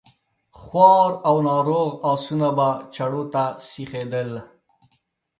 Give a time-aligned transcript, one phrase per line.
[0.59, 4.31] خوار او ناروغ آسونه به چړو ته سيخېدل.